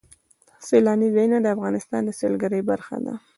[0.67, 3.13] سیلانی ځایونه د افغانستان د سیلګرۍ برخه ده.